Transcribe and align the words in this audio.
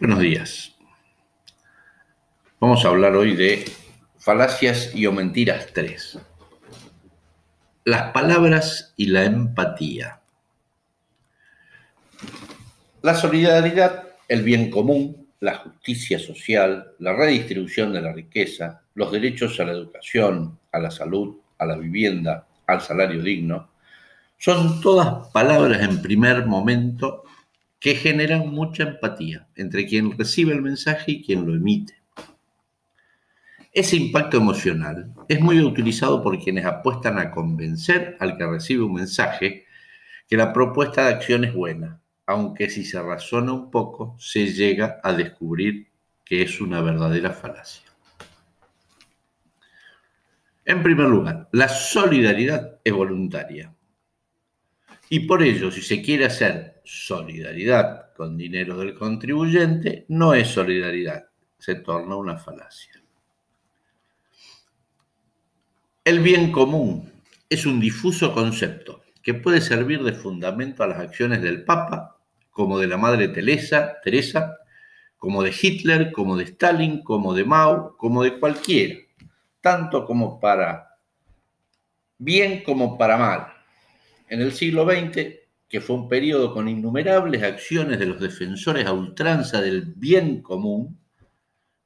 Buenos 0.00 0.18
días. 0.18 0.74
Vamos 2.58 2.84
a 2.84 2.88
hablar 2.88 3.14
hoy 3.14 3.36
de 3.36 3.64
falacias 4.18 4.92
y 4.92 5.06
o 5.06 5.12
mentiras 5.12 5.68
3. 5.72 6.18
Las 7.84 8.10
palabras 8.10 8.92
y 8.96 9.06
la 9.06 9.24
empatía. 9.24 10.20
La 13.02 13.14
solidaridad, 13.14 14.08
el 14.26 14.42
bien 14.42 14.68
común, 14.68 15.28
la 15.38 15.58
justicia 15.58 16.18
social, 16.18 16.94
la 16.98 17.12
redistribución 17.12 17.92
de 17.92 18.02
la 18.02 18.12
riqueza, 18.12 18.82
los 18.94 19.12
derechos 19.12 19.60
a 19.60 19.64
la 19.64 19.72
educación, 19.72 20.58
a 20.72 20.80
la 20.80 20.90
salud, 20.90 21.36
a 21.58 21.66
la 21.66 21.76
vivienda, 21.76 22.48
al 22.66 22.80
salario 22.80 23.22
digno, 23.22 23.68
son 24.38 24.80
todas 24.80 25.28
palabras 25.28 25.82
en 25.82 26.02
primer 26.02 26.46
momento 26.46 27.23
que 27.84 27.96
generan 27.96 28.48
mucha 28.48 28.84
empatía 28.84 29.46
entre 29.56 29.86
quien 29.86 30.16
recibe 30.16 30.54
el 30.54 30.62
mensaje 30.62 31.12
y 31.12 31.22
quien 31.22 31.46
lo 31.46 31.54
emite. 31.54 32.00
Ese 33.74 33.96
impacto 33.96 34.38
emocional 34.38 35.12
es 35.28 35.38
muy 35.38 35.60
utilizado 35.60 36.22
por 36.22 36.42
quienes 36.42 36.64
apuestan 36.64 37.18
a 37.18 37.30
convencer 37.30 38.16
al 38.20 38.38
que 38.38 38.46
recibe 38.46 38.84
un 38.84 38.94
mensaje 38.94 39.66
que 40.26 40.36
la 40.38 40.54
propuesta 40.54 41.04
de 41.04 41.12
acción 41.12 41.44
es 41.44 41.52
buena, 41.52 42.00
aunque 42.24 42.70
si 42.70 42.86
se 42.86 43.02
razona 43.02 43.52
un 43.52 43.70
poco 43.70 44.16
se 44.18 44.46
llega 44.46 44.98
a 45.02 45.12
descubrir 45.12 45.88
que 46.24 46.40
es 46.40 46.62
una 46.62 46.80
verdadera 46.80 47.32
falacia. 47.32 47.84
En 50.64 50.82
primer 50.82 51.08
lugar, 51.08 51.50
la 51.52 51.68
solidaridad 51.68 52.80
es 52.82 52.94
voluntaria. 52.94 53.74
Y 55.08 55.20
por 55.20 55.42
ello, 55.42 55.70
si 55.70 55.82
se 55.82 56.00
quiere 56.02 56.24
hacer 56.24 56.80
solidaridad 56.84 58.12
con 58.14 58.36
dinero 58.36 58.76
del 58.78 58.94
contribuyente, 58.94 60.06
no 60.08 60.34
es 60.34 60.48
solidaridad, 60.48 61.26
se 61.58 61.76
torna 61.76 62.16
una 62.16 62.38
falacia. 62.38 62.92
El 66.04 66.20
bien 66.20 66.52
común 66.52 67.12
es 67.48 67.66
un 67.66 67.80
difuso 67.80 68.32
concepto 68.32 69.02
que 69.22 69.34
puede 69.34 69.60
servir 69.60 70.02
de 70.02 70.12
fundamento 70.12 70.82
a 70.82 70.86
las 70.86 70.98
acciones 70.98 71.40
del 71.40 71.64
Papa, 71.64 72.18
como 72.50 72.78
de 72.78 72.86
la 72.86 72.96
Madre 72.96 73.28
Teresa, 73.28 73.96
Teresa 74.02 74.58
como 75.24 75.42
de 75.42 75.54
Hitler, 75.58 76.12
como 76.12 76.36
de 76.36 76.44
Stalin, 76.44 77.02
como 77.02 77.32
de 77.32 77.46
Mao, 77.46 77.96
como 77.96 78.22
de 78.22 78.38
cualquiera, 78.38 79.00
tanto 79.62 80.04
como 80.04 80.38
para 80.38 80.98
bien 82.18 82.62
como 82.62 82.98
para 82.98 83.16
mal 83.16 83.53
en 84.34 84.40
el 84.40 84.52
siglo 84.52 84.84
XX, 84.84 85.36
que 85.68 85.80
fue 85.80 85.94
un 85.94 86.08
periodo 86.08 86.52
con 86.52 86.68
innumerables 86.68 87.40
acciones 87.44 88.00
de 88.00 88.06
los 88.06 88.20
defensores 88.20 88.84
a 88.84 88.92
ultranza 88.92 89.60
del 89.60 89.82
bien 89.94 90.42
común, 90.42 90.98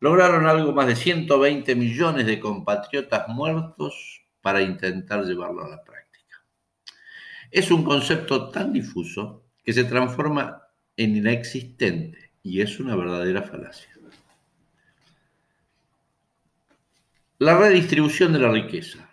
lograron 0.01 0.47
algo 0.47 0.73
más 0.73 0.87
de 0.87 0.97
120 0.97 1.75
millones 1.75 2.25
de 2.25 2.41
compatriotas 2.41 3.29
muertos 3.29 4.23
para 4.41 4.63
intentar 4.63 5.25
llevarlo 5.25 5.63
a 5.63 5.69
la 5.69 5.85
práctica. 5.85 6.43
Es 7.51 7.71
un 7.71 7.85
concepto 7.85 8.49
tan 8.49 8.73
difuso 8.73 9.45
que 9.63 9.75
se 9.75 9.85
transforma 9.85 10.63
en 10.97 11.17
inexistente 11.17 12.33
y 12.43 12.63
es 12.63 12.81
una 12.81 12.97
verdadera 12.97 13.43
falacia. 13.43 13.91
La 17.41 17.59
redistribución 17.59 18.33
de 18.33 18.39
la 18.39 18.51
riqueza 18.51 19.09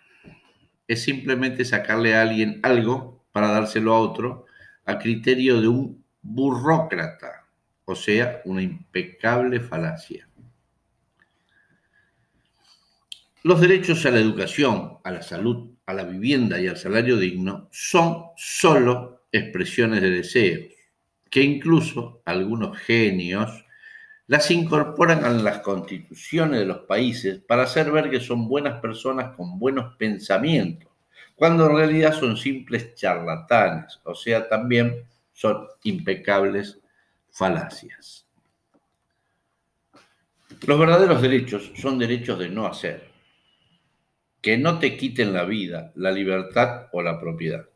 es 0.88 1.02
simplemente 1.02 1.66
sacarle 1.66 2.14
a 2.14 2.22
alguien 2.22 2.60
algo 2.62 3.15
para 3.36 3.48
dárselo 3.48 3.92
a 3.92 4.00
otro 4.00 4.46
a 4.86 4.98
criterio 4.98 5.60
de 5.60 5.68
un 5.68 6.02
burócrata, 6.22 7.46
o 7.84 7.94
sea, 7.94 8.40
una 8.46 8.62
impecable 8.62 9.60
falacia. 9.60 10.26
Los 13.42 13.60
derechos 13.60 14.06
a 14.06 14.10
la 14.10 14.20
educación, 14.20 15.00
a 15.04 15.10
la 15.10 15.20
salud, 15.20 15.68
a 15.84 15.92
la 15.92 16.04
vivienda 16.04 16.58
y 16.58 16.66
al 16.66 16.78
salario 16.78 17.18
digno 17.18 17.68
son 17.70 18.28
solo 18.38 19.26
expresiones 19.30 20.00
de 20.00 20.12
deseos, 20.12 20.72
que 21.28 21.42
incluso 21.42 22.22
algunos 22.24 22.78
genios 22.78 23.66
las 24.28 24.50
incorporan 24.50 25.26
a 25.26 25.28
las 25.28 25.58
constituciones 25.58 26.60
de 26.60 26.64
los 26.64 26.78
países 26.86 27.38
para 27.46 27.64
hacer 27.64 27.92
ver 27.92 28.08
que 28.08 28.20
son 28.20 28.48
buenas 28.48 28.80
personas 28.80 29.36
con 29.36 29.58
buenos 29.58 29.94
pensamientos 29.96 30.95
cuando 31.36 31.66
en 31.66 31.76
realidad 31.76 32.18
son 32.18 32.36
simples 32.36 32.94
charlatanes, 32.94 34.00
o 34.04 34.14
sea, 34.14 34.48
también 34.48 35.04
son 35.32 35.68
impecables 35.84 36.80
falacias. 37.30 38.26
Los 40.66 40.78
verdaderos 40.78 41.20
derechos 41.20 41.70
son 41.76 41.98
derechos 41.98 42.38
de 42.38 42.48
no 42.48 42.66
hacer, 42.66 43.10
que 44.40 44.56
no 44.56 44.78
te 44.78 44.96
quiten 44.96 45.34
la 45.34 45.44
vida, 45.44 45.92
la 45.94 46.10
libertad 46.10 46.88
o 46.92 47.02
la 47.02 47.20
propiedad. 47.20 47.66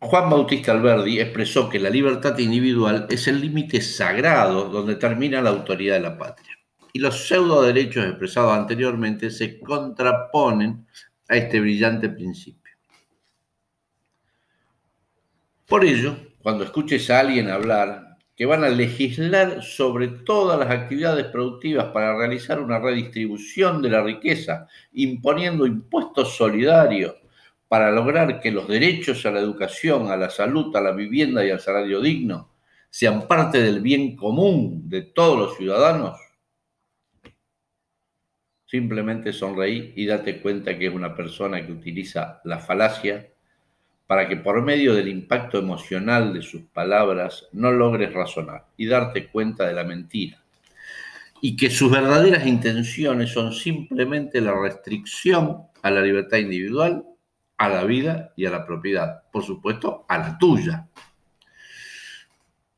Juan 0.00 0.28
Bautista 0.28 0.72
Alberdi 0.72 1.20
expresó 1.20 1.70
que 1.70 1.78
la 1.78 1.88
libertad 1.88 2.36
individual 2.38 3.06
es 3.08 3.28
el 3.28 3.40
límite 3.40 3.80
sagrado 3.80 4.64
donde 4.68 4.96
termina 4.96 5.40
la 5.40 5.50
autoridad 5.50 5.94
de 5.94 6.00
la 6.00 6.18
patria 6.18 6.54
y 6.94 7.00
los 7.00 7.26
pseudo 7.26 7.60
derechos 7.60 8.06
expresados 8.06 8.56
anteriormente 8.56 9.28
se 9.28 9.58
contraponen 9.58 10.86
a 11.28 11.36
este 11.36 11.60
brillante 11.60 12.08
principio. 12.08 12.72
Por 15.66 15.84
ello, 15.84 16.16
cuando 16.40 16.62
escuches 16.62 17.10
a 17.10 17.18
alguien 17.18 17.50
hablar 17.50 18.16
que 18.36 18.46
van 18.46 18.62
a 18.62 18.68
legislar 18.68 19.60
sobre 19.60 20.06
todas 20.06 20.56
las 20.56 20.70
actividades 20.70 21.26
productivas 21.26 21.86
para 21.86 22.16
realizar 22.16 22.60
una 22.60 22.78
redistribución 22.78 23.82
de 23.82 23.90
la 23.90 24.02
riqueza, 24.02 24.68
imponiendo 24.92 25.66
impuestos 25.66 26.36
solidarios 26.36 27.16
para 27.66 27.90
lograr 27.90 28.40
que 28.40 28.52
los 28.52 28.68
derechos 28.68 29.26
a 29.26 29.32
la 29.32 29.40
educación, 29.40 30.12
a 30.12 30.16
la 30.16 30.30
salud, 30.30 30.74
a 30.76 30.80
la 30.80 30.92
vivienda 30.92 31.44
y 31.44 31.50
al 31.50 31.60
salario 31.60 32.00
digno 32.00 32.50
sean 32.88 33.26
parte 33.26 33.60
del 33.60 33.80
bien 33.80 34.14
común 34.14 34.88
de 34.88 35.02
todos 35.02 35.36
los 35.36 35.56
ciudadanos, 35.56 36.23
Simplemente 38.66 39.32
sonreí 39.32 39.92
y 39.96 40.06
date 40.06 40.40
cuenta 40.40 40.78
que 40.78 40.86
es 40.86 40.94
una 40.94 41.14
persona 41.14 41.64
que 41.64 41.72
utiliza 41.72 42.40
la 42.44 42.58
falacia 42.58 43.28
para 44.06 44.28
que 44.28 44.36
por 44.36 44.62
medio 44.62 44.94
del 44.94 45.08
impacto 45.08 45.58
emocional 45.58 46.34
de 46.34 46.42
sus 46.42 46.62
palabras 46.62 47.46
no 47.52 47.72
logres 47.72 48.12
razonar 48.12 48.66
y 48.76 48.86
darte 48.86 49.28
cuenta 49.28 49.66
de 49.66 49.74
la 49.74 49.84
mentira. 49.84 50.42
Y 51.40 51.56
que 51.56 51.70
sus 51.70 51.90
verdaderas 51.90 52.46
intenciones 52.46 53.30
son 53.30 53.52
simplemente 53.52 54.40
la 54.40 54.54
restricción 54.58 55.64
a 55.82 55.90
la 55.90 56.00
libertad 56.00 56.38
individual, 56.38 57.04
a 57.58 57.68
la 57.68 57.84
vida 57.84 58.32
y 58.36 58.46
a 58.46 58.50
la 58.50 58.66
propiedad. 58.66 59.22
Por 59.30 59.44
supuesto, 59.44 60.06
a 60.08 60.18
la 60.18 60.38
tuya. 60.38 60.88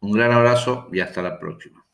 Un 0.00 0.12
gran 0.12 0.32
abrazo 0.32 0.88
y 0.92 1.00
hasta 1.00 1.22
la 1.22 1.38
próxima. 1.38 1.85